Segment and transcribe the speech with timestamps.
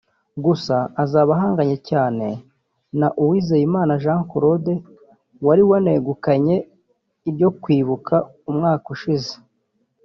[0.45, 2.27] Gusa azaba ahanganye cyane
[2.99, 3.65] na Uwizeye
[4.03, 4.73] Jean Claude
[5.45, 6.55] wari wanegukanye
[7.29, 8.15] iryo kwibuka
[8.49, 9.33] umwaka ushize